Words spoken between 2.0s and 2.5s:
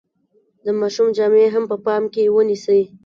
کې